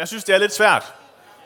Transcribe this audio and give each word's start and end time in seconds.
Jeg 0.00 0.08
synes, 0.08 0.24
det 0.24 0.34
er 0.34 0.38
lidt 0.38 0.54
svært. 0.54 0.92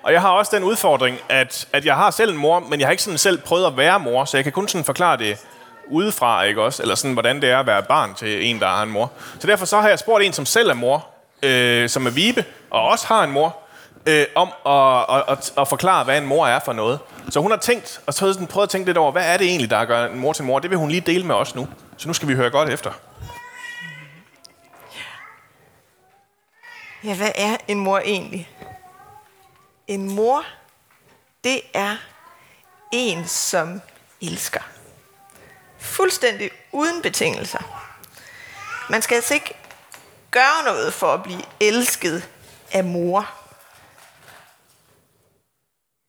Og 0.03 0.13
jeg 0.13 0.21
har 0.21 0.31
også 0.31 0.57
den 0.57 0.65
udfordring, 0.65 1.19
at, 1.29 1.69
at 1.73 1.85
jeg 1.85 1.95
har 1.95 2.11
selv 2.11 2.31
en 2.31 2.37
mor, 2.37 2.61
men 2.61 2.81
jeg 2.81 2.87
har 2.87 2.91
ikke 2.91 3.03
sådan 3.03 3.19
selv 3.19 3.39
prøvet 3.39 3.67
at 3.67 3.77
være 3.77 4.01
mor, 4.01 4.25
så 4.25 4.37
jeg 4.37 4.45
kan 4.45 4.53
kun 4.53 4.69
sådan 4.69 4.85
forklare 4.85 5.17
det 5.17 5.39
udefra, 5.87 6.43
ikke 6.43 6.63
også? 6.63 6.83
Eller 6.83 6.95
sådan, 6.95 7.13
hvordan 7.13 7.43
det 7.43 7.51
er 7.51 7.59
at 7.59 7.67
være 7.67 7.83
barn 7.83 8.15
til 8.15 8.47
en, 8.47 8.61
der 8.61 8.67
har 8.67 8.83
en 8.83 8.91
mor. 8.91 9.13
Så 9.41 9.47
derfor 9.47 9.67
så 9.67 9.81
har 9.81 9.89
jeg 9.89 9.99
spurgt 9.99 10.25
en, 10.25 10.33
som 10.33 10.47
selv 10.47 10.71
er 10.71 10.75
mor, 10.75 11.07
øh, 11.43 11.89
som 11.89 12.07
er 12.07 12.11
Vibe, 12.11 12.45
og 12.71 12.83
også 12.89 13.07
har 13.07 13.25
en 13.25 13.31
mor, 13.31 13.57
øh, 14.07 14.27
om 14.35 14.49
at, 14.67 15.17
at, 15.17 15.25
at, 15.29 15.53
at 15.59 15.69
forklare, 15.69 16.05
hvad 16.05 16.19
en 16.19 16.27
mor 16.27 16.47
er 16.47 16.61
for 16.65 16.73
noget. 16.73 16.99
Så 17.31 17.41
hun 17.41 17.51
har 17.51 17.59
tænkt, 17.59 18.01
og 18.07 18.15
så 18.15 18.33
sådan 18.33 18.47
prøvet 18.47 18.67
at 18.67 18.71
tænke 18.71 18.87
lidt 18.87 18.99
over, 18.99 19.13
hvad 19.13 19.33
er 19.33 19.37
det 19.37 19.47
egentlig, 19.47 19.71
der 19.71 19.85
gør 19.85 20.07
en 20.07 20.19
mor 20.19 20.33
til 20.33 20.45
mor? 20.45 20.59
Det 20.59 20.71
vil 20.71 20.79
hun 20.79 20.89
lige 20.89 21.01
dele 21.01 21.27
med 21.27 21.35
os 21.35 21.55
nu. 21.55 21.69
Så 21.97 22.09
nu 22.09 22.15
skal 22.15 22.29
vi 22.29 22.35
høre 22.35 22.51
godt 22.51 22.69
efter. 22.69 22.91
Ja, 27.05 27.17
hvad 27.17 27.33
er 27.35 27.57
en 27.69 27.79
mor 27.79 27.99
egentlig? 27.99 28.51
En 29.87 30.11
mor, 30.11 30.45
det 31.45 31.63
er 31.75 31.97
en, 32.93 33.29
som 33.29 33.83
elsker. 34.21 34.61
Fuldstændig 35.79 36.51
uden 36.73 37.03
betingelser. 37.03 37.91
Man 38.91 39.03
skal 39.03 39.15
altså 39.15 39.35
ikke 39.35 39.57
gøre 40.31 40.65
noget 40.65 40.95
for 40.95 41.15
at 41.15 41.23
blive 41.23 41.43
elsket 41.61 42.31
af 42.73 42.85
mor. 42.85 43.31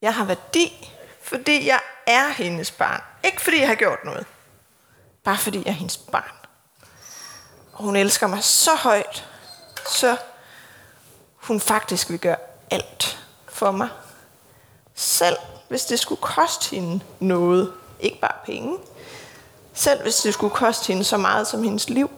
Jeg 0.02 0.16
har 0.16 0.26
værdi, 0.26 0.92
fordi 1.22 1.68
jeg 1.68 1.80
er 2.08 2.30
hendes 2.30 2.72
barn. 2.72 3.02
Ikke 3.24 3.42
fordi 3.42 3.60
jeg 3.60 3.68
har 3.68 3.76
gjort 3.76 4.00
noget. 4.04 4.26
Bare 5.24 5.38
fordi 5.38 5.58
jeg 5.58 5.72
er 5.72 5.72
hendes 5.72 5.98
barn. 5.98 6.36
Og 7.74 7.84
hun 7.84 7.96
elsker 7.96 8.28
mig 8.28 8.44
så 8.44 8.76
højt, 8.76 9.30
så 9.90 10.18
hun 11.48 11.60
faktisk 11.60 12.10
vil 12.10 12.20
gøre 12.20 12.36
alt 12.72 13.20
for 13.48 13.72
mig. 13.72 13.90
Selv 14.96 15.38
hvis 15.68 15.86
det 15.86 16.00
skulle 16.00 16.22
koste 16.22 16.76
hende 16.76 17.00
noget. 17.20 17.74
Ikke 18.00 18.20
bare 18.20 18.36
penge. 18.46 18.78
Selv 19.74 20.02
hvis 20.02 20.16
det 20.16 20.34
skulle 20.34 20.56
koste 20.56 20.88
hende 20.88 21.04
så 21.04 21.18
meget 21.18 21.48
som 21.48 21.64
hendes 21.64 21.90
liv, 21.90 22.10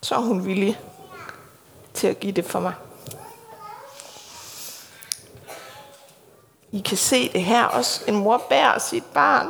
så 0.00 0.14
er 0.14 0.18
hun 0.18 0.46
villig 0.46 0.80
til 1.94 2.06
at 2.06 2.20
give 2.20 2.32
det 2.32 2.44
for 2.44 2.60
mig. 2.60 2.74
I 6.72 6.80
kan 6.80 6.96
se 6.96 7.32
det 7.32 7.44
her 7.44 7.64
også. 7.64 8.00
En 8.08 8.16
mor 8.16 8.44
bærer 8.48 8.78
sit 8.78 9.04
barn. 9.04 9.48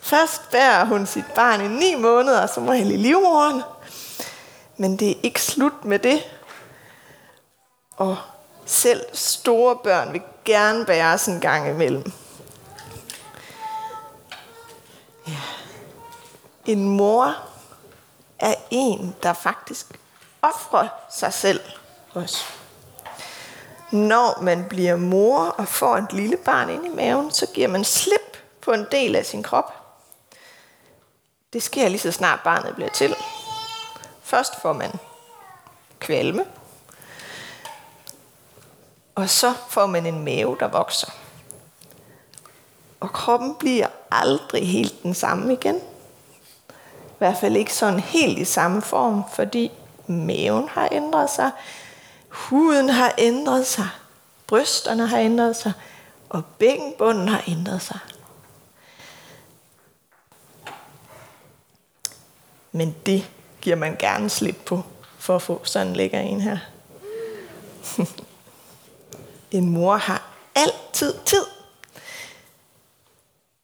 Først 0.00 0.50
bærer 0.50 0.84
hun 0.84 1.06
sit 1.06 1.24
barn 1.34 1.60
i 1.60 1.68
ni 1.68 1.94
måneder, 1.94 2.46
så 2.46 2.60
må 2.60 2.72
i 2.72 2.84
livmoren. 2.84 3.62
Men 4.76 4.96
det 4.96 5.10
er 5.10 5.14
ikke 5.22 5.42
slut 5.42 5.84
med 5.84 5.98
det. 5.98 6.22
Og 7.96 8.16
selv 8.66 9.04
store 9.12 9.76
børn 9.76 10.12
vil 10.12 10.22
gerne 10.44 10.86
bære 10.86 11.18
en 11.28 11.40
gang 11.40 11.68
imellem. 11.68 12.12
Ja. 15.28 15.40
En 16.66 16.88
mor 16.88 17.36
er 18.38 18.54
en, 18.70 19.16
der 19.22 19.32
faktisk 19.32 20.00
offrer 20.42 20.88
sig 21.10 21.32
selv 21.32 21.60
også. 22.14 22.44
Når 23.90 24.42
man 24.42 24.68
bliver 24.68 24.96
mor 24.96 25.40
og 25.40 25.68
får 25.68 25.96
et 25.96 26.12
lille 26.12 26.36
barn 26.36 26.70
ind 26.70 26.86
i 26.86 26.88
maven, 26.88 27.30
så 27.30 27.46
giver 27.54 27.68
man 27.68 27.84
slip 27.84 28.38
på 28.60 28.72
en 28.72 28.86
del 28.90 29.16
af 29.16 29.26
sin 29.26 29.42
krop. 29.42 29.72
Det 31.52 31.62
sker 31.62 31.88
lige 31.88 32.00
så 32.00 32.12
snart 32.12 32.40
barnet 32.44 32.74
bliver 32.74 32.90
til. 32.90 33.16
Først 34.22 34.60
får 34.62 34.72
man 34.72 34.92
kvalme, 35.98 36.44
og 39.14 39.30
så 39.30 39.54
får 39.68 39.86
man 39.86 40.06
en 40.06 40.24
mave, 40.24 40.56
der 40.60 40.68
vokser. 40.68 41.10
Og 43.00 43.12
kroppen 43.12 43.54
bliver 43.54 43.86
aldrig 44.10 44.68
helt 44.68 45.02
den 45.02 45.14
samme 45.14 45.52
igen. 45.52 45.76
I 47.04 47.18
hvert 47.18 47.36
fald 47.40 47.56
ikke 47.56 47.74
sådan 47.74 48.00
helt 48.00 48.38
i 48.38 48.44
samme 48.44 48.82
form, 48.82 49.22
fordi 49.32 49.72
maven 50.06 50.68
har 50.68 50.88
ændret 50.92 51.30
sig, 51.30 51.50
huden 52.28 52.88
har 52.88 53.14
ændret 53.18 53.66
sig, 53.66 53.88
brysterne 54.46 55.06
har 55.06 55.18
ændret 55.18 55.56
sig, 55.56 55.72
og 56.28 56.44
bækkenbunden 56.58 57.28
har 57.28 57.42
ændret 57.48 57.82
sig. 57.82 57.98
Men 62.72 62.94
det 63.06 63.30
giver 63.60 63.76
man 63.76 63.96
gerne 63.96 64.30
slip 64.30 64.56
på, 64.66 64.82
for 65.18 65.36
at 65.36 65.42
få 65.42 65.60
sådan 65.64 65.88
en 65.88 65.96
lækker 65.96 66.20
en 66.20 66.40
her. 66.40 66.58
En 69.54 69.68
mor 69.68 69.96
har 69.96 70.22
altid 70.54 71.14
tid. 71.24 71.44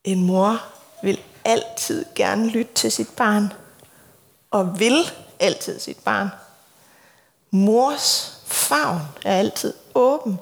En 0.05 0.25
mor 0.25 0.63
vil 1.03 1.21
altid 1.45 2.05
gerne 2.15 2.49
lytte 2.49 2.75
til 2.75 2.93
sit 2.93 3.09
barn. 3.17 3.53
Og 4.51 4.79
vil 4.79 5.11
altid 5.41 5.81
sit 5.81 5.99
barn. 6.05 6.29
Mors 7.51 8.39
favn 8.47 9.01
er 9.25 9.37
altid 9.37 9.75
åben, 9.95 10.41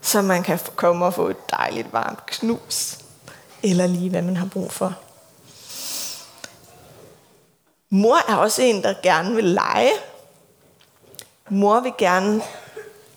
så 0.00 0.22
man 0.22 0.42
kan 0.42 0.58
komme 0.76 1.06
og 1.06 1.14
få 1.14 1.28
et 1.28 1.50
dejligt 1.50 1.92
varmt 1.92 2.26
knus. 2.26 2.98
Eller 3.62 3.86
lige 3.86 4.10
hvad 4.10 4.22
man 4.22 4.36
har 4.36 4.46
brug 4.46 4.72
for. 4.72 4.94
Mor 7.90 8.30
er 8.30 8.36
også 8.36 8.62
en, 8.62 8.82
der 8.82 8.94
gerne 9.02 9.34
vil 9.34 9.44
lege. 9.44 9.92
Mor 11.48 11.80
vil 11.80 11.92
gerne 11.98 12.42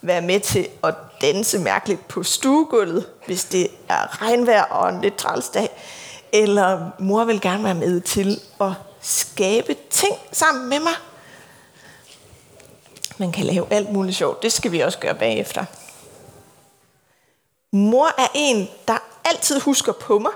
være 0.04 0.20
med 0.20 0.40
til 0.40 0.68
at 0.82 0.94
danse 1.20 1.58
mærkeligt 1.58 2.08
på 2.08 2.22
stuegulvet, 2.22 3.08
hvis 3.26 3.44
det 3.44 3.68
er 3.88 4.22
regnvejr 4.22 4.62
og 4.62 4.88
en 4.88 5.00
lidt 5.00 5.16
træls 5.16 5.48
dag. 5.48 5.70
Eller 6.32 6.90
mor 6.98 7.24
vil 7.24 7.40
gerne 7.40 7.64
være 7.64 7.74
med 7.74 8.00
til 8.00 8.40
at 8.60 8.72
skabe 9.00 9.76
ting 9.90 10.16
sammen 10.32 10.68
med 10.68 10.80
mig. 10.80 10.92
Man 13.18 13.32
kan 13.32 13.44
lave 13.44 13.66
alt 13.72 13.92
muligt 13.92 14.16
sjovt. 14.16 14.42
Det 14.42 14.52
skal 14.52 14.72
vi 14.72 14.80
også 14.80 14.98
gøre 14.98 15.14
bagefter. 15.14 15.64
Mor 17.72 18.06
er 18.18 18.28
en, 18.34 18.68
der 18.88 18.98
altid 19.24 19.60
husker 19.60 19.92
på 19.92 20.18
mig. 20.18 20.32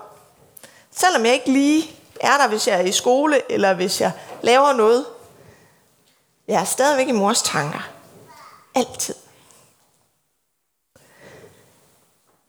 Selvom 0.97 1.25
jeg 1.25 1.35
ikke 1.35 1.53
lige 1.53 1.91
er 2.21 2.39
der, 2.39 2.49
hvis 2.49 2.69
jeg 2.69 2.81
er 2.81 2.85
i 2.85 2.93
skole, 2.93 3.53
eller 3.53 3.75
hvis 3.75 4.01
jeg 4.01 4.13
laver 4.43 4.73
noget. 4.73 5.05
Jeg 6.49 6.61
er 6.61 6.65
stadigvæk 6.65 7.09
i 7.09 7.13
mors 7.13 7.43
tanker. 7.43 7.89
Altid. 8.75 9.15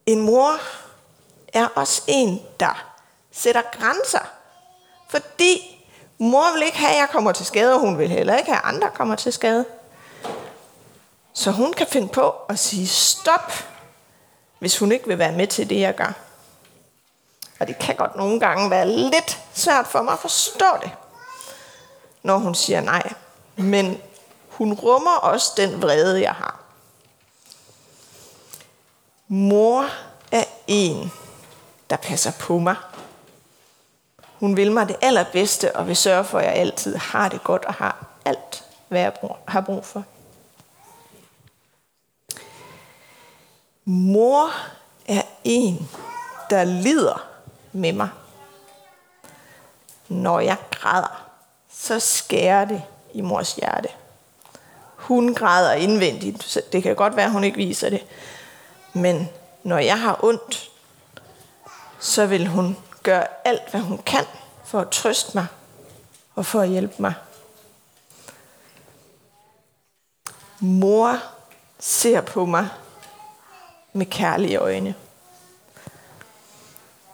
En 0.09 0.19
mor 0.19 0.59
er 1.53 1.67
også 1.75 2.01
en, 2.07 2.41
der 2.59 2.85
sætter 3.31 3.61
grænser. 3.71 4.29
Fordi 5.09 5.85
mor 6.17 6.53
vil 6.53 6.63
ikke 6.63 6.77
have, 6.77 6.91
at 6.91 6.97
jeg 6.97 7.09
kommer 7.09 7.31
til 7.31 7.45
skade, 7.45 7.73
og 7.73 7.79
hun 7.79 7.97
vil 7.97 8.09
heller 8.09 8.37
ikke 8.37 8.51
have, 8.51 8.57
at 8.65 8.75
andre 8.75 8.89
kommer 8.89 9.15
til 9.15 9.33
skade. 9.33 9.65
Så 11.33 11.51
hun 11.51 11.73
kan 11.73 11.87
finde 11.87 12.07
på 12.07 12.29
at 12.29 12.59
sige 12.59 12.87
stop, 12.87 13.53
hvis 14.59 14.77
hun 14.77 14.91
ikke 14.91 15.07
vil 15.07 15.19
være 15.19 15.31
med 15.31 15.47
til 15.47 15.69
det, 15.69 15.79
jeg 15.79 15.95
gør. 15.95 16.13
Og 17.59 17.67
det 17.67 17.79
kan 17.79 17.95
godt 17.95 18.15
nogle 18.15 18.39
gange 18.39 18.69
være 18.69 18.87
lidt 18.87 19.39
svært 19.53 19.87
for 19.87 20.01
mig 20.01 20.13
at 20.13 20.19
forstå 20.19 20.65
det, 20.81 20.91
når 22.23 22.37
hun 22.37 22.55
siger 22.55 22.81
nej. 22.81 23.13
Men 23.55 24.01
hun 24.49 24.73
rummer 24.73 25.15
også 25.15 25.51
den 25.57 25.81
vrede, 25.81 26.21
jeg 26.21 26.33
har. 26.33 26.58
Mor 29.31 29.85
er 30.31 30.43
en, 30.67 31.11
der 31.89 31.95
passer 31.95 32.31
på 32.39 32.59
mig. 32.59 32.75
Hun 34.39 34.57
vil 34.57 34.71
mig 34.71 34.87
det 34.87 34.95
allerbedste 35.01 35.75
og 35.75 35.87
vil 35.87 35.95
sørge 35.95 36.23
for, 36.23 36.39
at 36.39 36.45
jeg 36.45 36.53
altid 36.53 36.95
har 36.95 37.29
det 37.29 37.43
godt 37.43 37.65
og 37.65 37.73
har 37.73 38.05
alt, 38.25 38.63
hvad 38.87 39.01
jeg 39.01 39.13
har 39.47 39.61
brug 39.61 39.85
for. 39.85 40.03
Mor 43.85 44.49
er 45.07 45.21
en, 45.43 45.89
der 46.49 46.63
lider 46.63 47.27
med 47.71 47.93
mig. 47.93 48.09
Når 50.07 50.39
jeg 50.39 50.57
græder, 50.71 51.25
så 51.71 51.99
skærer 51.99 52.65
det 52.65 52.83
i 53.13 53.21
mors 53.21 53.53
hjerte. 53.53 53.89
Hun 54.95 55.33
græder 55.33 55.73
indvendigt, 55.73 56.43
så 56.43 56.61
det 56.71 56.83
kan 56.83 56.95
godt 56.95 57.15
være, 57.15 57.25
at 57.25 57.31
hun 57.31 57.43
ikke 57.43 57.57
viser 57.57 57.89
det. 57.89 58.05
Men 58.93 59.29
når 59.63 59.77
jeg 59.77 60.01
har 60.01 60.23
ondt, 60.23 60.71
så 61.99 62.25
vil 62.25 62.47
hun 62.47 62.77
gøre 63.03 63.27
alt, 63.45 63.71
hvad 63.71 63.81
hun 63.81 63.97
kan 63.97 64.25
for 64.65 64.79
at 64.79 64.89
trøste 64.89 65.31
mig 65.37 65.47
og 66.35 66.45
for 66.45 66.61
at 66.61 66.69
hjælpe 66.69 66.95
mig. 66.97 67.13
Mor 70.59 71.17
ser 71.79 72.21
på 72.21 72.45
mig 72.45 72.69
med 73.93 74.05
kærlige 74.05 74.57
øjne. 74.57 74.95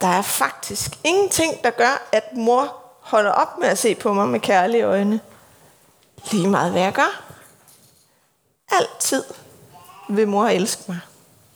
Der 0.00 0.06
er 0.06 0.22
faktisk 0.22 0.98
ingenting, 1.04 1.62
der 1.64 1.70
gør, 1.70 2.08
at 2.12 2.24
mor 2.32 2.76
holder 3.00 3.30
op 3.30 3.58
med 3.58 3.68
at 3.68 3.78
se 3.78 3.94
på 3.94 4.12
mig 4.12 4.28
med 4.28 4.40
kærlige 4.40 4.82
øjne. 4.82 5.20
Lige 6.30 6.48
meget 6.48 6.72
hvad 6.72 6.82
jeg 6.82 6.92
gør. 6.92 7.22
Altid 8.68 9.24
vil 10.08 10.28
mor 10.28 10.46
elske 10.46 10.82
mig. 10.88 11.00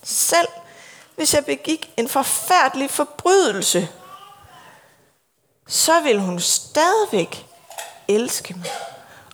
Selv 0.02 0.48
hvis 1.20 1.34
jeg 1.34 1.44
begik 1.44 1.90
en 1.96 2.08
forfærdelig 2.08 2.90
forbrydelse, 2.90 3.88
så 5.66 6.00
vil 6.00 6.20
hun 6.20 6.40
stadigvæk 6.40 7.46
elske 8.08 8.54
mig. 8.54 8.70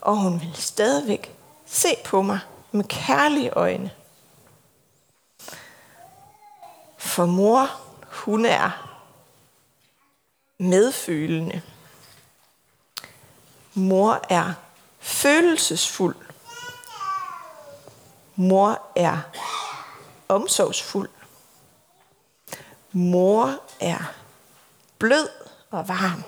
Og 0.01 0.17
hun 0.17 0.41
vil 0.41 0.55
stadigvæk 0.55 1.35
se 1.67 1.97
på 2.05 2.23
mig 2.23 2.41
med 2.73 2.85
kærlige 2.85 3.51
øjne. 3.51 3.91
For 6.99 7.27
mor, 7.27 7.81
hun 8.11 8.45
er 8.45 8.99
medfølende. 10.59 11.63
Mor 13.75 14.21
er 14.29 14.53
følelsesfuld. 15.01 16.17
Mor 18.37 18.81
er 18.97 19.19
omsorgsfuld. 20.29 21.11
Mor 22.93 23.61
er 23.81 24.15
blød 24.99 25.29
og 25.71 25.89
varm. 25.89 26.23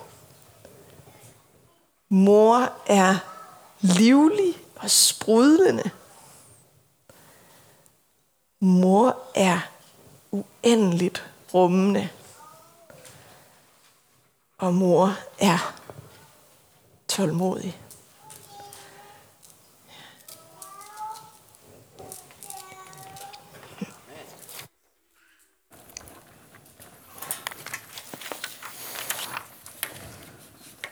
Mor 2.09 2.73
er 2.87 3.17
livlig 3.81 4.55
og 4.77 4.91
sprudlende. 4.91 5.91
Mor 8.61 9.17
er 9.35 9.61
uendeligt 10.31 11.27
rummende. 11.55 12.09
Og 14.59 14.75
mor 14.75 15.17
er 15.39 15.75
tålmodig. 17.09 17.88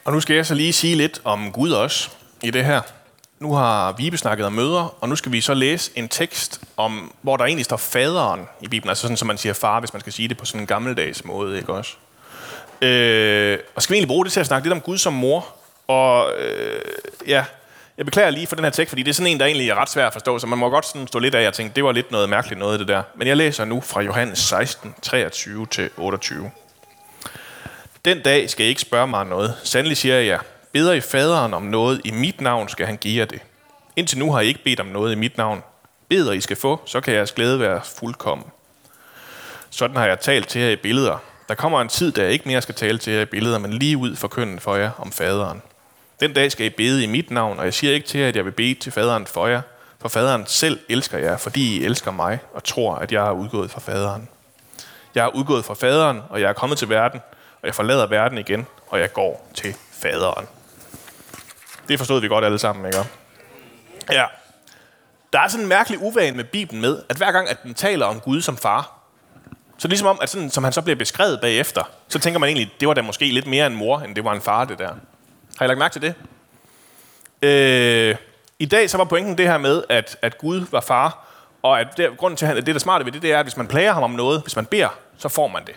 Og 0.06 0.12
nu 0.12 0.20
skal 0.20 0.36
jeg 0.36 0.46
så 0.46 0.54
lige 0.54 0.72
sige 0.72 0.94
lidt 0.94 1.20
om 1.24 1.52
Gud 1.52 1.70
også 1.70 2.10
i 2.42 2.50
det 2.50 2.64
her. 2.64 2.80
Nu 3.40 3.54
har 3.54 3.92
Vibe 3.92 4.16
snakket 4.16 4.46
om 4.46 4.52
møder, 4.52 4.94
og 5.00 5.08
nu 5.08 5.16
skal 5.16 5.32
vi 5.32 5.40
så 5.40 5.54
læse 5.54 5.90
en 5.94 6.08
tekst, 6.08 6.60
om, 6.76 7.12
hvor 7.22 7.36
der 7.36 7.44
egentlig 7.44 7.64
står 7.64 7.76
faderen 7.76 8.40
i 8.60 8.68
Bibelen. 8.68 8.88
Altså 8.88 9.02
sådan, 9.02 9.16
som 9.16 9.28
man 9.28 9.38
siger 9.38 9.52
far, 9.52 9.80
hvis 9.80 9.92
man 9.92 10.00
skal 10.00 10.12
sige 10.12 10.28
det 10.28 10.36
på 10.36 10.44
sådan 10.44 10.60
en 10.60 10.66
gammeldags 10.66 11.24
måde, 11.24 11.58
ikke 11.58 11.72
også? 11.72 11.92
Øh, 12.82 13.58
og 13.74 13.82
skal 13.82 13.92
vi 13.92 13.96
egentlig 13.96 14.08
bruge 14.08 14.24
det 14.24 14.32
til 14.32 14.40
at 14.40 14.46
snakke 14.46 14.66
lidt 14.68 14.72
om 14.72 14.80
Gud 14.80 14.98
som 14.98 15.12
mor? 15.12 15.46
Og 15.88 16.32
øh, 16.38 16.80
ja, 17.26 17.44
jeg 17.98 18.04
beklager 18.04 18.30
lige 18.30 18.46
for 18.46 18.56
den 18.56 18.64
her 18.64 18.70
tekst, 18.70 18.88
fordi 18.88 19.02
det 19.02 19.10
er 19.10 19.14
sådan 19.14 19.32
en, 19.32 19.40
der 19.40 19.46
egentlig 19.46 19.70
er 19.70 19.74
ret 19.74 19.90
svær 19.90 20.06
at 20.06 20.12
forstå, 20.12 20.38
så 20.38 20.46
man 20.46 20.58
må 20.58 20.70
godt 20.70 20.86
sådan 20.86 21.06
stå 21.06 21.18
lidt 21.18 21.34
af 21.34 21.48
og 21.48 21.54
tænke, 21.54 21.76
det 21.76 21.84
var 21.84 21.92
lidt 21.92 22.10
noget 22.10 22.28
mærkeligt 22.28 22.58
noget 22.58 22.80
det 22.80 22.88
der. 22.88 23.02
Men 23.14 23.28
jeg 23.28 23.36
læser 23.36 23.64
nu 23.64 23.80
fra 23.80 24.00
Johannes 24.00 24.38
16, 24.38 24.94
23-28. 25.06 26.65
Den 28.06 28.22
dag 28.22 28.50
skal 28.50 28.66
I 28.66 28.68
ikke 28.68 28.80
spørge 28.80 29.06
mig 29.06 29.20
om 29.20 29.26
noget. 29.26 29.54
Sandelig 29.64 29.96
siger 29.96 30.20
jeg, 30.20 30.38
beder 30.72 30.92
I 30.92 31.00
faderen 31.00 31.54
om 31.54 31.62
noget 31.62 32.00
i 32.04 32.10
mit 32.10 32.40
navn, 32.40 32.68
skal 32.68 32.86
han 32.86 32.96
give 32.96 33.18
jer 33.18 33.24
det. 33.24 33.40
Indtil 33.96 34.18
nu 34.18 34.32
har 34.32 34.40
I 34.40 34.46
ikke 34.46 34.64
bedt 34.64 34.80
om 34.80 34.86
noget 34.86 35.12
i 35.12 35.14
mit 35.14 35.36
navn. 35.36 35.62
Beder 36.08 36.32
I 36.32 36.40
skal 36.40 36.56
få, 36.56 36.80
så 36.84 37.00
kan 37.00 37.14
jeres 37.14 37.32
glæde 37.32 37.60
være 37.60 37.80
fuldkommen. 37.84 38.46
Sådan 39.70 39.96
har 39.96 40.06
jeg 40.06 40.20
talt 40.20 40.48
til 40.48 40.60
jer 40.60 40.70
i 40.70 40.76
billeder. 40.76 41.18
Der 41.48 41.54
kommer 41.54 41.80
en 41.80 41.88
tid, 41.88 42.12
da 42.12 42.22
jeg 42.22 42.32
ikke 42.32 42.48
mere 42.48 42.62
skal 42.62 42.74
tale 42.74 42.98
til 42.98 43.12
jer 43.12 43.20
i 43.20 43.24
billeder, 43.24 43.58
men 43.58 43.72
lige 43.72 43.96
ud 43.96 44.16
for 44.16 44.28
kønnen 44.28 44.60
for 44.60 44.76
jer 44.76 44.90
om 44.98 45.12
faderen. 45.12 45.62
Den 46.20 46.32
dag 46.32 46.52
skal 46.52 46.66
I 46.66 46.70
bede 46.70 47.04
i 47.04 47.06
mit 47.06 47.30
navn, 47.30 47.58
og 47.58 47.64
jeg 47.64 47.74
siger 47.74 47.92
ikke 47.92 48.06
til 48.06 48.20
jer, 48.20 48.28
at 48.28 48.36
jeg 48.36 48.44
vil 48.44 48.52
bede 48.52 48.74
til 48.74 48.92
faderen 48.92 49.26
for 49.26 49.46
jer, 49.46 49.60
for 50.00 50.08
faderen 50.08 50.46
selv 50.46 50.78
elsker 50.88 51.18
jer, 51.18 51.36
fordi 51.36 51.76
I 51.76 51.84
elsker 51.84 52.10
mig 52.10 52.38
og 52.54 52.64
tror, 52.64 52.94
at 52.94 53.12
jeg 53.12 53.26
er 53.26 53.32
udgået 53.32 53.70
fra 53.70 53.80
faderen. 53.80 54.28
Jeg 55.14 55.24
er 55.24 55.34
udgået 55.34 55.64
fra 55.64 55.74
faderen, 55.74 56.22
og 56.30 56.40
jeg 56.40 56.48
er 56.48 56.52
kommet 56.52 56.78
til 56.78 56.88
verden, 56.88 57.20
og 57.66 57.68
jeg 57.68 57.74
forlader 57.74 58.06
verden 58.06 58.38
igen, 58.38 58.66
og 58.88 59.00
jeg 59.00 59.12
går 59.12 59.48
til 59.54 59.74
faderen. 59.92 60.46
Det 61.88 61.98
forstod 61.98 62.20
vi 62.20 62.28
godt 62.28 62.44
alle 62.44 62.58
sammen, 62.58 62.86
ikke? 62.86 62.98
Ja. 64.10 64.24
Der 65.32 65.40
er 65.40 65.48
sådan 65.48 65.64
en 65.64 65.68
mærkelig 65.68 66.02
uvan 66.02 66.36
med 66.36 66.44
Bibelen 66.44 66.80
med, 66.80 67.02
at 67.08 67.16
hver 67.16 67.32
gang, 67.32 67.48
at 67.48 67.62
den 67.62 67.74
taler 67.74 68.06
om 68.06 68.20
Gud 68.20 68.40
som 68.42 68.56
far, 68.56 68.98
så 69.78 69.88
ligesom 69.88 70.06
om, 70.06 70.18
at 70.22 70.28
sådan, 70.28 70.50
som 70.50 70.64
han 70.64 70.72
så 70.72 70.82
bliver 70.82 70.96
beskrevet 70.96 71.40
bagefter, 71.40 71.82
så 72.08 72.18
tænker 72.18 72.40
man 72.40 72.48
egentlig, 72.48 72.72
det 72.80 72.88
var 72.88 72.94
da 72.94 73.02
måske 73.02 73.24
lidt 73.24 73.46
mere 73.46 73.66
en 73.66 73.76
mor, 73.76 73.98
end 73.98 74.14
det 74.14 74.24
var 74.24 74.32
en 74.32 74.40
far, 74.40 74.64
det 74.64 74.78
der. 74.78 74.90
Har 75.58 75.64
I 75.64 75.68
lagt 75.68 75.78
mærke 75.78 75.92
til 75.92 76.02
det? 76.02 76.14
Øh, 77.42 78.16
I 78.58 78.66
dag 78.66 78.90
så 78.90 78.96
var 78.96 79.04
pointen 79.04 79.38
det 79.38 79.46
her 79.46 79.58
med, 79.58 79.82
at, 79.88 80.18
at 80.22 80.38
Gud 80.38 80.66
var 80.70 80.80
far, 80.80 81.26
og 81.62 81.80
at 81.80 81.88
det, 81.96 82.16
grunden 82.16 82.36
til, 82.36 82.46
at 82.46 82.56
det, 82.56 82.74
der 82.74 82.78
smarte 82.78 83.04
ved 83.04 83.12
det, 83.12 83.22
det 83.22 83.32
er, 83.32 83.38
at 83.38 83.44
hvis 83.44 83.56
man 83.56 83.66
plager 83.66 83.92
ham 83.92 84.02
om 84.02 84.10
noget, 84.10 84.42
hvis 84.42 84.56
man 84.56 84.66
beder, 84.66 84.98
så 85.18 85.28
får 85.28 85.48
man 85.48 85.64
det. 85.64 85.74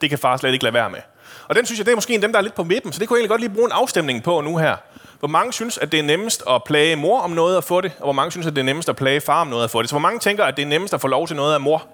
Det 0.00 0.10
kan 0.10 0.18
far 0.18 0.36
slet 0.36 0.52
ikke 0.52 0.64
lade 0.64 0.74
være 0.74 0.90
med. 0.90 1.00
Og 1.48 1.54
den 1.54 1.66
synes 1.66 1.78
jeg, 1.78 1.86
det 1.86 1.92
er 1.92 1.96
måske 1.96 2.14
en 2.14 2.18
af 2.18 2.20
dem, 2.20 2.32
der 2.32 2.38
er 2.38 2.42
lidt 2.42 2.54
på 2.54 2.64
midten, 2.64 2.92
så 2.92 3.00
det 3.00 3.08
kunne 3.08 3.16
jeg 3.16 3.20
egentlig 3.20 3.30
godt 3.30 3.40
lige 3.40 3.54
bruge 3.54 3.66
en 3.66 3.72
afstemning 3.72 4.22
på 4.22 4.40
nu 4.40 4.56
her. 4.56 4.76
Hvor 5.18 5.28
mange 5.28 5.52
synes, 5.52 5.78
at 5.78 5.92
det 5.92 6.00
er 6.00 6.04
nemmest 6.04 6.42
at 6.50 6.64
plage 6.64 6.96
mor 6.96 7.20
om 7.20 7.30
noget 7.30 7.56
at 7.56 7.64
få 7.64 7.80
det, 7.80 7.92
og 7.98 8.04
hvor 8.04 8.12
mange 8.12 8.30
synes, 8.30 8.46
at 8.46 8.56
det 8.56 8.60
er 8.60 8.64
nemmest 8.64 8.88
at 8.88 8.96
plage 8.96 9.20
far 9.20 9.40
om 9.40 9.46
noget 9.46 9.64
at 9.64 9.70
få 9.70 9.82
det. 9.82 9.90
Så 9.90 9.92
hvor 9.92 10.00
mange 10.00 10.18
tænker, 10.18 10.44
at 10.44 10.56
det 10.56 10.62
er 10.62 10.66
nemmest 10.66 10.94
at 10.94 11.00
få 11.00 11.08
lov 11.08 11.26
til 11.26 11.36
noget 11.36 11.54
af 11.54 11.60
mor? 11.60 11.86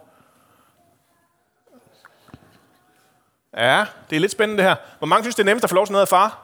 Ja, 3.56 3.84
det 4.10 4.16
er 4.16 4.20
lidt 4.20 4.32
spændende 4.32 4.62
det 4.62 4.70
her. 4.70 4.76
Hvor 4.98 5.06
mange 5.06 5.24
synes, 5.24 5.34
det 5.34 5.42
er 5.42 5.46
nemmest 5.46 5.64
at 5.64 5.70
få 5.70 5.76
lov 5.76 5.86
til 5.86 5.92
noget 5.92 6.02
af 6.02 6.08
far? 6.08 6.38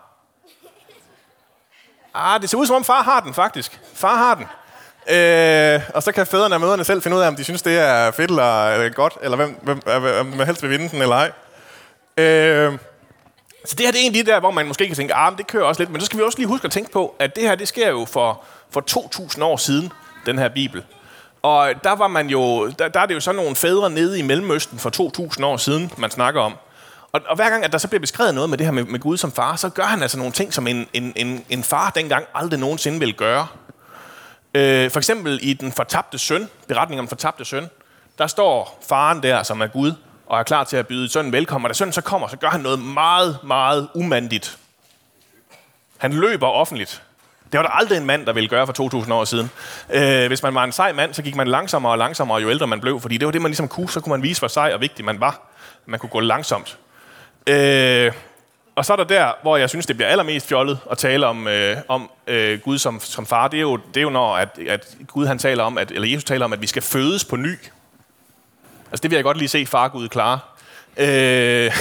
Ah, 2.15 2.41
det 2.41 2.51
ser 2.51 2.59
ud 2.59 2.67
som 2.67 2.77
om 2.77 2.85
far 2.85 3.03
har 3.03 3.21
den, 3.21 3.35
faktisk. 3.35 3.81
Far 3.95 4.17
har 4.17 4.35
den. 4.35 4.47
Øh, 5.17 5.81
og 5.95 6.03
så 6.03 6.13
kan 6.13 6.27
fædrene 6.27 6.55
og 6.55 6.61
mødrene 6.61 6.85
selv 6.85 7.03
finde 7.03 7.17
ud 7.17 7.23
af, 7.23 7.29
om 7.29 7.37
de 7.37 7.45
synes, 7.45 7.63
det 7.63 7.79
er 7.79 8.11
fedt 8.11 8.31
eller 8.31 8.81
øh, 8.81 8.93
godt, 8.95 9.19
eller 9.23 9.37
hvem, 9.37 9.59
hvem, 9.63 9.81
øh, 9.87 10.03
hvem, 10.03 10.27
hvem 10.27 10.47
helst 10.47 10.63
vil 10.63 10.71
vinde 10.71 10.89
den 10.89 11.03
eller 11.03 11.17
ej. 11.17 11.33
Øh, 12.25 12.79
så 13.69 13.75
det 13.75 13.87
her 13.87 13.93
det 13.93 13.99
er 13.99 14.03
egentlig 14.03 14.27
der, 14.27 14.41
hvor 14.41 14.51
man 14.51 14.67
måske 14.67 14.87
kan 14.87 14.97
tænke, 14.97 15.15
ah, 15.15 15.39
det 15.39 15.47
kører 15.47 15.65
også 15.65 15.83
lidt, 15.83 15.91
men 15.91 16.01
så 16.01 16.07
skal 16.07 16.19
vi 16.19 16.25
også 16.25 16.39
lige 16.39 16.49
huske 16.49 16.65
at 16.65 16.71
tænke 16.71 16.91
på, 16.91 17.17
at 17.19 17.37
det 17.37 17.43
her, 17.43 17.55
det 17.55 17.69
sker 17.69 17.89
jo 17.89 18.05
for, 18.05 18.43
for 18.71 18.85
2.000 19.37 19.45
år 19.45 19.57
siden, 19.57 19.93
den 20.27 20.39
her 20.39 20.49
bibel. 20.49 20.85
Og 21.43 21.73
der 21.85 21.93
var 21.93 22.09
man 22.09 22.29
jo, 22.29 22.69
der, 22.69 22.89
der 22.89 23.01
er 23.01 23.07
det 23.07 23.15
jo 23.15 23.21
sådan 23.21 23.37
nogle 23.37 23.57
fædre 23.57 23.91
nede 23.91 24.19
i 24.19 24.23
Mellemøsten 24.23 24.79
for 24.79 24.91
2.000 25.39 25.45
år 25.45 25.57
siden, 25.57 25.93
man 25.99 26.11
snakker 26.11 26.41
om. 26.41 26.57
Og, 27.13 27.21
og 27.29 27.37
hver 27.37 27.51
gang, 27.51 27.65
at 27.65 27.73
der 27.73 27.79
så 27.79 27.89
bliver 27.89 28.01
beskrevet 28.01 28.35
noget 28.35 28.51
med 28.51 28.59
det 28.59 28.67
her 28.67 28.73
med, 28.73 28.85
med 28.85 29.01
Gud 29.01 29.17
som 29.17 29.33
far, 29.33 29.57
så 29.57 29.69
gør 29.69 29.83
han 29.83 30.03
altså 30.03 30.19
nogle 30.19 30.33
ting, 30.33 30.55
som 30.55 30.67
en, 30.67 30.87
en, 30.93 31.13
en, 31.17 31.45
en 31.51 31.63
far 31.63 31.91
dengang 31.91 32.27
aldrig 32.35 32.61
nogensinde 32.61 32.99
ville 32.99 33.15
gøre. 33.15 33.47
Øh, 34.55 34.91
for 34.91 34.99
eksempel 34.99 35.39
i 35.43 35.53
den 35.53 35.73
fortabte 35.73 36.19
søn, 36.19 36.49
beretningen 36.69 37.01
om 37.01 37.05
den 37.07 37.09
fortabte 37.09 37.45
søn, 37.45 37.71
der 38.19 38.27
står 38.27 38.83
faren 38.89 39.23
der, 39.23 39.43
som 39.43 39.61
er 39.61 39.67
Gud, 39.67 39.93
og 40.29 40.39
er 40.39 40.43
klar 40.43 40.65
til 40.65 40.77
at 40.77 40.87
byde 40.87 41.09
sønnen 41.09 41.33
velkommen. 41.33 41.65
Og 41.65 41.69
da 41.69 41.75
sønnen 41.75 41.93
så 41.93 42.01
kommer, 42.01 42.29
så 42.29 42.37
gør 42.37 42.49
han 42.49 42.61
noget 42.61 42.79
meget, 42.79 43.39
meget 43.43 43.89
umandigt. 43.95 44.59
Han 45.99 46.13
løber 46.13 46.47
offentligt. 46.47 47.03
Det 47.53 47.59
var 47.59 47.65
der 47.65 47.71
aldrig 47.71 47.99
en 47.99 48.07
mand, 48.07 48.27
der 48.27 48.33
ville 48.33 48.49
gøre 48.49 48.67
for 48.67 49.03
2.000 49.05 49.13
år 49.13 49.25
siden. 49.25 49.51
Øh, 49.91 50.27
hvis 50.27 50.43
man 50.43 50.55
var 50.55 50.65
en 50.65 50.73
sej 50.73 50.93
mand, 50.93 51.15
så 51.15 51.23
gik 51.23 51.37
man 51.37 51.49
langsommere 51.49 51.93
og 51.93 51.99
langsommere, 51.99 52.39
jo 52.39 52.51
ældre 52.51 52.67
man 52.67 52.81
blev. 52.81 53.01
Fordi 53.01 53.17
det 53.17 53.27
var 53.27 53.33
det, 53.33 53.43
man 53.43 53.51
ligesom 53.51 53.69
kunne. 53.69 53.89
Så 53.89 54.01
kunne 54.01 54.11
man 54.11 54.23
vise, 54.23 54.41
hvor 54.41 54.49
sej 54.49 54.71
og 54.75 54.81
vigtig 54.81 55.05
man 55.05 55.21
var. 55.21 55.41
Man 55.87 56.01
kunne 56.01 56.11
gå 56.11 56.21
langsomt. 56.21 56.79
Øh, 57.47 58.13
og 58.75 58.85
så 58.85 58.93
er 58.93 58.97
der 58.97 59.05
der, 59.05 59.33
hvor 59.43 59.57
jeg 59.57 59.69
synes, 59.69 59.87
det 59.87 59.97
bliver 59.97 60.09
allermest 60.09 60.49
fjollet 60.49 60.79
at 60.91 60.99
tale 60.99 61.27
om, 61.27 61.49
øh, 61.49 61.77
om 61.89 62.11
øh, 62.27 62.61
Gud 62.61 62.79
som, 62.79 63.01
som 63.01 63.27
far. 63.27 63.49
Det 63.49 63.57
er 63.57 63.63
jo, 63.63 63.77
det 63.77 63.97
er 63.97 64.03
jo 64.03 64.11
når, 64.11 64.37
at, 64.37 64.59
at 64.69 64.97
Gud 65.07 65.27
han 65.27 65.39
taler 65.39 65.65
om, 65.65 65.79
at, 65.79 65.91
eller 65.91 66.09
Jesus 66.09 66.25
taler 66.25 66.45
om, 66.45 66.53
at 66.53 66.63
vi 66.63 66.67
skal 66.67 66.83
fødes 66.83 67.25
på 67.25 67.37
ny. 67.37 67.59
Altså 68.91 69.03
det 69.03 69.11
vil 69.11 69.17
jeg 69.17 69.25
godt 69.25 69.37
lige 69.37 69.49
se 69.49 69.67
far 69.67 69.89
Gud 69.89 70.09
klare. 70.09 70.39
Øh, 70.97 71.07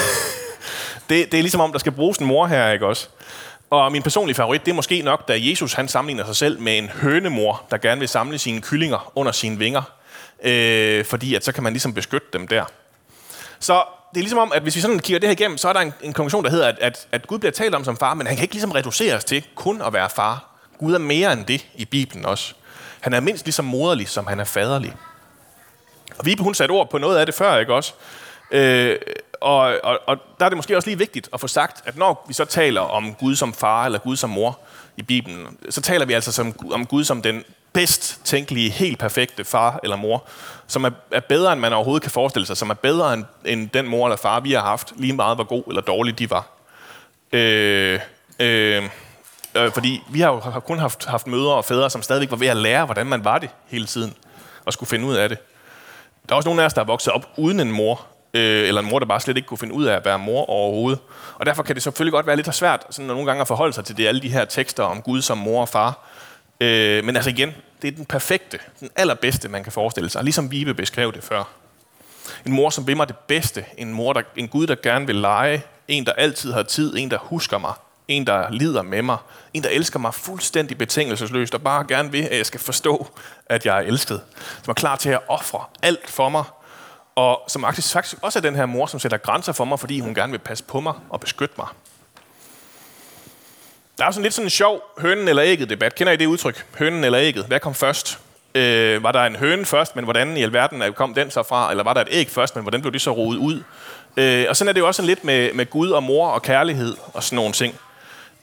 det, 1.09 1.31
det 1.31 1.33
er 1.33 1.41
ligesom 1.41 1.61
om, 1.61 1.71
der 1.71 1.79
skal 1.79 1.91
bruges 1.91 2.17
en 2.17 2.25
mor 2.25 2.47
her, 2.47 2.71
ikke 2.71 2.87
også? 2.87 3.07
Og 3.69 3.91
min 3.91 4.03
personlige 4.03 4.35
favorit, 4.35 4.65
det 4.65 4.71
er 4.71 4.75
måske 4.75 5.01
nok, 5.01 5.27
da 5.27 5.33
Jesus 5.37 5.73
han 5.73 5.87
sammenligner 5.87 6.25
sig 6.25 6.35
selv 6.35 6.59
med 6.59 6.77
en 6.77 6.89
hønemor, 6.89 7.63
der 7.71 7.77
gerne 7.77 7.99
vil 7.99 8.09
samle 8.09 8.37
sine 8.37 8.61
kyllinger 8.61 9.11
under 9.15 9.31
sine 9.31 9.57
vinger. 9.57 9.81
Øh, 10.43 11.05
fordi 11.05 11.35
at 11.35 11.45
så 11.45 11.51
kan 11.51 11.63
man 11.63 11.73
ligesom 11.73 11.93
beskytte 11.93 12.27
dem 12.33 12.47
der. 12.47 12.63
Så 13.59 13.83
det 14.13 14.17
er 14.17 14.23
ligesom 14.23 14.39
om, 14.39 14.51
at 14.55 14.61
hvis 14.61 14.75
vi 14.75 14.81
sådan 14.81 14.99
kigger 14.99 15.19
det 15.19 15.29
her 15.29 15.33
igennem, 15.33 15.57
så 15.57 15.69
er 15.69 15.73
der 15.73 15.79
en, 15.79 15.93
en 16.01 16.13
konklusion, 16.13 16.43
der 16.43 16.49
hedder, 16.49 16.67
at, 16.67 16.79
at, 16.79 17.07
at 17.11 17.27
Gud 17.27 17.39
bliver 17.39 17.51
talt 17.51 17.75
om 17.75 17.83
som 17.83 17.97
far, 17.97 18.13
men 18.13 18.27
han 18.27 18.35
kan 18.35 18.43
ikke 18.43 18.53
ligesom 18.53 18.71
reduceres 18.71 19.23
til 19.23 19.43
kun 19.55 19.81
at 19.81 19.93
være 19.93 20.09
far. 20.09 20.45
Gud 20.79 20.93
er 20.93 20.97
mere 20.97 21.33
end 21.33 21.45
det 21.45 21.65
i 21.75 21.85
Bibelen 21.85 22.25
også. 22.25 22.53
Han 22.99 23.13
er 23.13 23.19
mindst 23.19 23.45
ligesom 23.45 23.65
moderlig, 23.65 24.09
som 24.09 24.27
han 24.27 24.39
er 24.39 24.43
faderlig. 24.43 24.93
Og 26.17 26.25
Vibe, 26.25 26.43
hun 26.43 26.53
satte 26.53 26.71
ord 26.71 26.89
på 26.89 26.97
noget 26.97 27.17
af 27.17 27.25
det 27.25 27.35
før, 27.35 27.57
ikke 27.57 27.73
også? 27.73 27.93
Øh, 28.51 28.95
og, 29.41 29.75
og, 29.83 29.99
og 30.05 30.17
der 30.39 30.45
er 30.45 30.49
det 30.49 30.55
måske 30.55 30.75
også 30.75 30.89
lige 30.89 30.97
vigtigt 30.97 31.29
at 31.33 31.39
få 31.39 31.47
sagt, 31.47 31.87
at 31.87 31.97
når 31.97 32.25
vi 32.27 32.33
så 32.33 32.45
taler 32.45 32.81
om 32.81 33.13
Gud 33.13 33.35
som 33.35 33.53
far 33.53 33.85
eller 33.85 33.99
Gud 33.99 34.15
som 34.15 34.29
mor 34.29 34.59
i 34.97 35.01
Bibelen, 35.01 35.57
så 35.69 35.81
taler 35.81 36.05
vi 36.05 36.13
altså 36.13 36.31
som, 36.31 36.55
om 36.71 36.85
Gud 36.85 37.03
som 37.03 37.21
den 37.21 37.43
bedst 37.73 38.21
tænkelige, 38.23 38.69
helt 38.69 38.99
perfekte 38.99 39.45
far 39.45 39.79
eller 39.83 39.95
mor, 39.95 40.23
som 40.67 40.83
er, 40.83 40.89
er 41.11 41.19
bedre, 41.19 41.53
end 41.53 41.61
man 41.61 41.73
overhovedet 41.73 42.01
kan 42.01 42.11
forestille 42.11 42.45
sig, 42.45 42.57
som 42.57 42.69
er 42.69 42.73
bedre 42.73 43.13
end, 43.13 43.25
end 43.45 43.69
den 43.69 43.87
mor 43.87 44.07
eller 44.07 44.17
far, 44.17 44.39
vi 44.39 44.51
har 44.51 44.61
haft, 44.61 44.93
lige 44.95 45.13
meget 45.13 45.37
hvor 45.37 45.43
god 45.43 45.63
eller 45.67 45.81
dårlig 45.81 46.19
de 46.19 46.29
var. 46.29 46.47
Øh, 47.33 47.99
øh, 48.39 48.83
øh, 49.55 49.71
fordi 49.71 50.01
vi 50.09 50.19
har 50.19 50.31
jo 50.31 50.39
kun 50.59 50.79
haft, 50.79 51.05
haft 51.05 51.27
mødre 51.27 51.53
og 51.53 51.65
fædre, 51.65 51.89
som 51.89 52.01
stadigvæk 52.01 52.31
var 52.31 52.37
ved 52.37 52.47
at 52.47 52.57
lære, 52.57 52.85
hvordan 52.85 53.07
man 53.07 53.23
var 53.25 53.37
det 53.37 53.49
hele 53.67 53.85
tiden. 53.85 54.13
og 54.65 54.73
skulle 54.73 54.89
finde 54.89 55.05
ud 55.05 55.15
af 55.15 55.29
det. 55.29 55.37
Der 56.29 56.35
er 56.35 56.37
også 56.37 56.49
nogle 56.49 56.61
af 56.61 56.65
os, 56.65 56.73
der 56.73 56.81
er 56.81 56.85
vokset 56.85 57.13
op 57.13 57.29
uden 57.37 57.59
en 57.59 57.71
mor, 57.71 58.05
øh, 58.33 58.67
eller 58.67 58.81
en 58.81 58.89
mor, 58.89 58.99
der 58.99 59.05
bare 59.05 59.19
slet 59.19 59.37
ikke 59.37 59.47
kunne 59.47 59.57
finde 59.57 59.73
ud 59.73 59.85
af 59.85 59.95
at 59.95 60.05
være 60.05 60.19
mor 60.19 60.45
overhovedet. 60.49 60.99
Og 61.35 61.45
derfor 61.45 61.63
kan 61.63 61.75
det 61.75 61.83
selvfølgelig 61.83 62.11
godt 62.11 62.27
være 62.27 62.35
lidt 62.35 62.55
svært 62.55 62.85
sådan, 62.89 63.07
nogle 63.07 63.25
gange 63.25 63.41
at 63.41 63.47
forholde 63.47 63.73
sig 63.73 63.85
til 63.85 63.97
det, 63.97 64.07
alle 64.07 64.21
de 64.21 64.29
her 64.29 64.45
tekster 64.45 64.83
om 64.83 65.01
Gud 65.01 65.21
som 65.21 65.37
mor 65.37 65.61
og 65.61 65.69
far. 65.69 66.07
Øh, 66.61 67.05
men 67.05 67.15
altså 67.15 67.29
igen, 67.29 67.55
det 67.81 67.87
er 67.87 67.91
den 67.91 68.05
perfekte, 68.05 68.59
den 68.79 68.89
allerbedste, 68.95 69.49
man 69.49 69.63
kan 69.63 69.71
forestille 69.71 70.09
sig. 70.09 70.23
Ligesom 70.23 70.51
Vibe 70.51 70.73
beskrev 70.73 71.13
det 71.13 71.23
før. 71.23 71.43
En 72.45 72.51
mor, 72.53 72.69
som 72.69 72.87
vil 72.87 72.97
mig 72.97 73.07
det 73.07 73.17
bedste. 73.17 73.65
En 73.77 73.93
mor, 73.93 74.13
der, 74.13 74.21
en 74.35 74.47
Gud, 74.47 74.67
der 74.67 74.75
gerne 74.83 75.07
vil 75.07 75.15
lege. 75.15 75.63
En, 75.87 76.05
der 76.05 76.11
altid 76.11 76.53
har 76.53 76.63
tid. 76.63 76.97
En, 76.97 77.11
der 77.11 77.17
husker 77.17 77.57
mig. 77.57 77.73
En, 78.07 78.27
der 78.27 78.51
lider 78.51 78.81
med 78.81 79.01
mig. 79.01 79.17
En, 79.53 79.63
der 79.63 79.69
elsker 79.69 79.99
mig 79.99 80.13
fuldstændig 80.13 80.77
betingelsesløst, 80.77 81.53
og 81.53 81.61
bare 81.61 81.85
gerne 81.87 82.11
vil, 82.11 82.21
at 82.21 82.37
jeg 82.37 82.45
skal 82.45 82.59
forstå, 82.59 83.07
at 83.45 83.65
jeg 83.65 83.77
er 83.77 83.81
elsket. 83.81 84.21
Som 84.63 84.71
er 84.71 84.73
klar 84.73 84.95
til 84.95 85.09
at 85.09 85.19
ofre 85.27 85.63
alt 85.83 86.09
for 86.09 86.29
mig. 86.29 86.43
Og 87.15 87.41
som 87.47 87.65
faktisk 87.81 88.17
også 88.21 88.39
er 88.39 88.41
den 88.41 88.55
her 88.55 88.65
mor, 88.65 88.85
som 88.85 88.99
sætter 88.99 89.17
grænser 89.17 89.53
for 89.53 89.65
mig, 89.65 89.79
fordi 89.79 89.99
hun 89.99 90.15
gerne 90.15 90.31
vil 90.31 90.39
passe 90.39 90.63
på 90.63 90.79
mig 90.79 90.93
og 91.09 91.19
beskytte 91.19 91.55
mig. 91.57 91.67
Der 93.97 94.05
er 94.05 94.11
sådan 94.11 94.23
lidt 94.23 94.33
sådan 94.33 94.45
en 94.45 94.49
sjov 94.49 94.81
hønen 94.97 95.27
eller 95.27 95.43
ægget 95.45 95.69
debat. 95.69 95.95
Kender 95.95 96.13
I 96.13 96.15
det 96.15 96.25
udtryk? 96.25 96.65
Hønen 96.79 97.03
eller 97.03 97.19
ægget? 97.19 97.45
Hvad 97.45 97.59
kom 97.59 97.73
først? 97.73 98.19
Øh, 98.55 99.03
var 99.03 99.11
der 99.11 99.23
en 99.23 99.35
høne 99.35 99.65
først, 99.65 99.95
men 99.95 100.03
hvordan 100.03 100.37
i 100.37 100.43
alverden 100.43 100.93
kom 100.93 101.13
den 101.13 101.31
så 101.31 101.43
fra? 101.43 101.71
Eller 101.71 101.83
var 101.83 101.93
der 101.93 102.01
et 102.01 102.07
æg 102.11 102.29
først, 102.29 102.55
men 102.55 102.61
hvordan 102.61 102.81
blev 102.81 102.93
det 102.93 103.01
så 103.01 103.11
rodet 103.11 103.39
ud? 103.39 103.63
Øh, 104.17 104.45
og 104.49 104.55
sådan 104.55 104.69
er 104.69 104.73
det 104.73 104.79
jo 104.79 104.87
også 104.87 104.97
sådan 104.97 105.07
lidt 105.07 105.23
med, 105.23 105.53
med 105.53 105.65
Gud 105.69 105.89
og 105.89 106.03
mor 106.03 106.27
og 106.27 106.41
kærlighed 106.41 106.97
og 107.13 107.23
sådan 107.23 107.35
nogle 107.35 107.53
ting. 107.53 107.79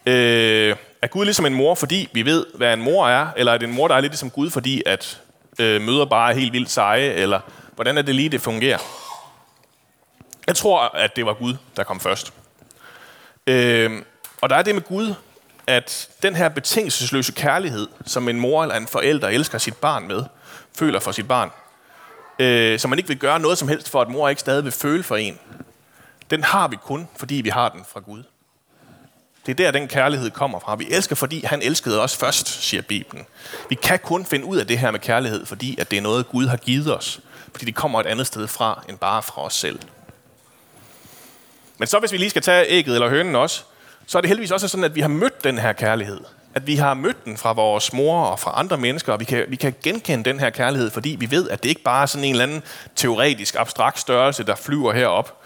Øh, 0.06 0.76
er 1.02 1.06
Gud 1.06 1.24
ligesom 1.24 1.46
en 1.46 1.54
mor, 1.54 1.74
fordi 1.74 2.08
vi 2.12 2.24
ved, 2.24 2.46
hvad 2.54 2.72
en 2.72 2.82
mor 2.82 3.08
er? 3.08 3.28
Eller 3.36 3.52
er 3.52 3.58
det 3.58 3.68
en 3.68 3.74
mor, 3.74 3.88
der 3.88 3.94
er 3.94 4.00
lidt 4.00 4.12
ligesom 4.12 4.30
Gud, 4.30 4.50
fordi 4.50 4.82
at 4.86 5.20
øh, 5.58 5.82
møder 5.82 6.04
bare 6.04 6.30
er 6.30 6.34
helt 6.34 6.52
vildt 6.52 6.70
seje? 6.70 7.12
Eller 7.12 7.40
hvordan 7.74 7.98
er 7.98 8.02
det 8.02 8.14
lige, 8.14 8.28
det 8.28 8.40
fungerer? 8.40 8.78
Jeg 10.46 10.56
tror, 10.56 10.80
at 10.80 11.16
det 11.16 11.26
var 11.26 11.34
Gud, 11.34 11.54
der 11.76 11.84
kom 11.84 12.00
først. 12.00 12.32
Øh, 13.46 14.02
og 14.40 14.50
der 14.50 14.56
er 14.56 14.62
det 14.62 14.74
med 14.74 14.82
Gud, 14.82 15.14
at 15.66 16.08
den 16.22 16.34
her 16.34 16.48
betingelsesløse 16.48 17.32
kærlighed, 17.32 17.88
som 18.06 18.28
en 18.28 18.40
mor 18.40 18.62
eller 18.62 18.76
en 18.76 18.86
forælder 18.86 19.28
elsker 19.28 19.58
sit 19.58 19.76
barn 19.76 20.08
med, 20.08 20.24
føler 20.78 21.00
for 21.00 21.12
sit 21.12 21.28
barn, 21.28 21.50
øh, 22.38 22.78
som 22.78 22.90
man 22.90 22.98
ikke 22.98 23.08
vil 23.08 23.18
gøre 23.18 23.40
noget 23.40 23.58
som 23.58 23.68
helst 23.68 23.90
for, 23.90 24.00
at 24.00 24.08
mor 24.08 24.28
ikke 24.28 24.40
stadig 24.40 24.64
vil 24.64 24.72
føle 24.72 25.02
for 25.02 25.16
en, 25.16 25.38
den 26.30 26.44
har 26.44 26.68
vi 26.68 26.76
kun, 26.76 27.08
fordi 27.16 27.34
vi 27.34 27.48
har 27.48 27.68
den 27.68 27.84
fra 27.88 28.00
Gud. 28.00 28.22
Det 29.46 29.52
er 29.52 29.54
der, 29.54 29.70
den 29.70 29.88
kærlighed 29.88 30.30
kommer 30.30 30.60
fra. 30.60 30.74
Vi 30.74 30.86
elsker, 30.90 31.16
fordi 31.16 31.44
han 31.44 31.62
elskede 31.62 32.00
os 32.00 32.16
først, 32.16 32.48
siger 32.48 32.82
Bibelen. 32.82 33.26
Vi 33.68 33.74
kan 33.74 33.98
kun 33.98 34.26
finde 34.26 34.44
ud 34.44 34.56
af 34.56 34.66
det 34.66 34.78
her 34.78 34.90
med 34.90 35.00
kærlighed, 35.00 35.46
fordi 35.46 35.80
at 35.80 35.90
det 35.90 35.96
er 35.96 36.02
noget, 36.02 36.28
Gud 36.28 36.46
har 36.46 36.56
givet 36.56 36.96
os. 36.96 37.20
Fordi 37.52 37.64
det 37.64 37.74
kommer 37.74 38.00
et 38.00 38.06
andet 38.06 38.26
sted 38.26 38.48
fra, 38.48 38.84
end 38.88 38.98
bare 38.98 39.22
fra 39.22 39.42
os 39.42 39.54
selv. 39.54 39.78
Men 41.78 41.88
så 41.88 41.98
hvis 41.98 42.12
vi 42.12 42.16
lige 42.16 42.30
skal 42.30 42.42
tage 42.42 42.66
ægget 42.68 42.94
eller 42.94 43.08
hønen 43.08 43.36
også, 43.36 43.62
så 44.06 44.18
er 44.18 44.20
det 44.20 44.28
heldigvis 44.28 44.50
også 44.50 44.68
sådan, 44.68 44.84
at 44.84 44.94
vi 44.94 45.00
har 45.00 45.08
mødt 45.08 45.44
den 45.44 45.58
her 45.58 45.72
kærlighed. 45.72 46.20
At 46.54 46.66
vi 46.66 46.76
har 46.76 46.94
mødt 46.94 47.24
den 47.24 47.36
fra 47.36 47.52
vores 47.52 47.92
mor 47.92 48.24
og 48.24 48.40
fra 48.40 48.52
andre 48.56 48.76
mennesker, 48.76 49.12
og 49.12 49.20
vi 49.20 49.24
kan, 49.24 49.44
vi 49.48 49.56
kan 49.56 49.74
genkende 49.82 50.24
den 50.24 50.40
her 50.40 50.50
kærlighed, 50.50 50.90
fordi 50.90 51.16
vi 51.20 51.30
ved, 51.30 51.50
at 51.50 51.62
det 51.62 51.68
ikke 51.68 51.82
bare 51.82 52.02
er 52.02 52.06
sådan 52.06 52.24
en 52.24 52.30
eller 52.30 52.44
anden 52.44 52.62
teoretisk, 52.96 53.54
abstrakt 53.58 53.98
størrelse, 53.98 54.44
der 54.44 54.54
flyver 54.54 54.92
herop, 54.92 55.40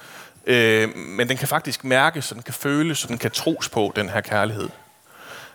øh, 0.46 0.96
men 0.96 1.28
den 1.28 1.36
kan 1.36 1.48
faktisk 1.48 1.84
mærkes, 1.84 2.30
og 2.30 2.34
den 2.34 2.42
kan 2.42 2.54
føles, 2.54 3.04
og 3.04 3.08
den 3.08 3.18
kan 3.18 3.30
tros 3.30 3.68
på, 3.68 3.92
den 3.96 4.08
her 4.08 4.20
kærlighed. 4.20 4.68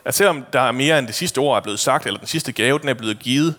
At 0.06 0.14
selvom 0.14 0.46
der 0.54 0.62
er 0.62 0.72
mere 0.72 1.00
end 1.00 1.08
det 1.08 1.16
sidste 1.16 1.40
ord 1.40 1.58
er 1.58 1.62
blevet 1.62 1.80
sagt, 1.80 2.06
eller 2.06 2.18
den 2.18 2.28
sidste 2.28 2.52
gave, 2.52 2.80
den 2.80 2.90
er 2.90 2.94
blevet 2.94 3.20
givet, 3.20 3.56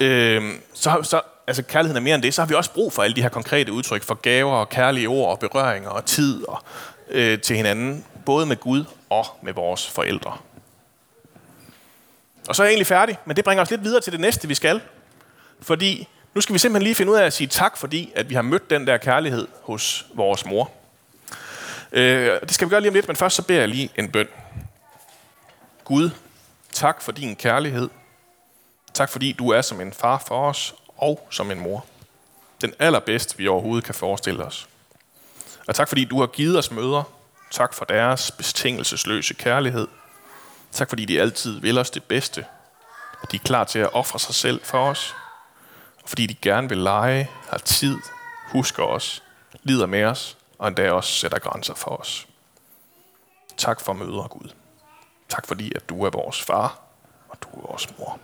øh, 0.00 0.54
så, 0.74 1.00
så 1.02 1.20
altså 1.46 1.62
kærligheden 1.62 1.96
er 1.96 2.04
mere 2.04 2.14
end 2.14 2.22
det, 2.22 2.34
så 2.34 2.42
har 2.42 2.46
vi 2.46 2.54
også 2.54 2.72
brug 2.72 2.92
for 2.92 3.02
alle 3.02 3.16
de 3.16 3.22
her 3.22 3.28
konkrete 3.28 3.72
udtryk 3.72 4.02
for 4.02 4.14
gaver 4.14 4.52
og 4.52 4.68
kærlige 4.68 5.08
ord 5.08 5.30
og 5.30 5.38
berøringer 5.38 5.90
og 5.90 6.04
tid 6.04 6.44
og, 6.48 6.62
øh, 7.10 7.40
til 7.40 7.56
hinanden, 7.56 8.04
både 8.24 8.46
med 8.46 8.56
Gud 8.56 8.84
og 9.10 9.26
med 9.42 9.52
vores 9.52 9.90
forældre. 9.90 10.36
Og 12.48 12.56
så 12.56 12.62
er 12.62 12.66
jeg 12.66 12.72
egentlig 12.72 12.86
færdig, 12.86 13.18
men 13.24 13.36
det 13.36 13.44
bringer 13.44 13.62
os 13.62 13.70
lidt 13.70 13.84
videre 13.84 14.00
til 14.00 14.12
det 14.12 14.20
næste, 14.20 14.48
vi 14.48 14.54
skal. 14.54 14.80
Fordi 15.62 16.08
nu 16.34 16.40
skal 16.40 16.52
vi 16.52 16.58
simpelthen 16.58 16.84
lige 16.84 16.94
finde 16.94 17.12
ud 17.12 17.16
af 17.16 17.26
at 17.26 17.32
sige 17.32 17.46
tak, 17.46 17.76
fordi 17.76 18.12
at 18.14 18.30
vi 18.30 18.34
har 18.34 18.42
mødt 18.42 18.70
den 18.70 18.86
der 18.86 18.96
kærlighed 18.96 19.48
hos 19.62 20.06
vores 20.14 20.44
mor. 20.44 20.70
Øh, 21.92 22.40
det 22.40 22.54
skal 22.54 22.68
vi 22.68 22.70
gøre 22.70 22.80
lige 22.80 22.90
om 22.90 22.94
lidt, 22.94 23.08
men 23.08 23.16
først 23.16 23.36
så 23.36 23.42
beder 23.42 23.60
jeg 23.60 23.68
lige 23.68 23.90
en 23.96 24.10
bøn. 24.10 24.28
Gud, 25.84 26.10
tak 26.72 27.02
for 27.02 27.12
din 27.12 27.36
kærlighed. 27.36 27.88
Tak 28.94 29.10
fordi 29.10 29.32
du 29.32 29.50
er 29.50 29.60
som 29.60 29.80
en 29.80 29.92
far 29.92 30.24
for 30.26 30.48
os 30.48 30.74
og 30.96 31.28
som 31.30 31.50
en 31.50 31.60
mor. 31.60 31.86
Den 32.60 32.74
allerbedste, 32.78 33.36
vi 33.36 33.48
overhovedet 33.48 33.84
kan 33.84 33.94
forestille 33.94 34.44
os. 34.44 34.68
Og 35.68 35.74
tak 35.74 35.88
fordi 35.88 36.04
du 36.04 36.20
har 36.20 36.26
givet 36.26 36.58
os 36.58 36.70
møder, 36.70 37.02
Tak 37.50 37.74
for 37.74 37.84
deres 37.84 38.30
betingelsesløse 38.30 39.34
kærlighed. 39.34 39.88
Tak 40.72 40.88
fordi 40.88 41.04
de 41.04 41.20
altid 41.20 41.60
vil 41.60 41.78
os 41.78 41.90
det 41.90 42.04
bedste. 42.04 42.46
At 43.22 43.32
de 43.32 43.36
er 43.36 43.40
klar 43.44 43.64
til 43.64 43.78
at 43.78 43.92
ofre 43.92 44.18
sig 44.18 44.34
selv 44.34 44.60
for 44.64 44.78
os. 44.78 45.14
Fordi 46.08 46.26
de 46.26 46.34
gerne 46.34 46.68
vil 46.68 46.78
lege, 46.78 47.30
har 47.48 47.58
tid, 47.58 47.98
husker 48.52 48.82
os, 48.82 49.22
lider 49.62 49.86
med 49.86 50.04
os, 50.04 50.38
og 50.58 50.68
endda 50.68 50.92
også 50.92 51.12
sætter 51.12 51.38
grænser 51.38 51.74
for 51.74 51.90
os. 51.90 52.26
Tak 53.56 53.80
for 53.80 53.92
møder, 53.92 54.28
Gud. 54.28 54.50
Tak 55.28 55.46
fordi, 55.46 55.72
at 55.76 55.88
du 55.88 56.04
er 56.04 56.10
vores 56.10 56.42
far, 56.42 56.80
og 57.28 57.42
du 57.42 57.48
er 57.48 57.66
vores 57.66 57.98
mor. 57.98 58.18